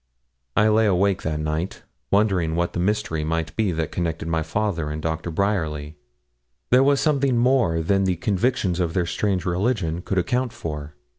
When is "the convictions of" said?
8.05-8.95